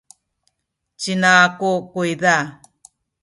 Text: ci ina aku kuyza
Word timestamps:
ci 0.99 1.09
ina 1.13 1.31
aku 1.45 1.71
kuyza 1.91 2.35